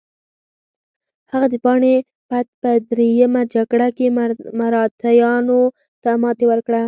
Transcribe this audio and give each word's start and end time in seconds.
هغه 1.31 1.47
د 1.53 1.55
پاني 1.65 1.93
پت 2.29 2.47
په 2.61 2.69
دریمه 2.89 3.41
جګړه 3.55 3.87
کې 3.97 4.05
مراتیانو 4.59 5.61
ته 6.03 6.11
ماتې 6.23 6.45
ورکړه. 6.51 6.79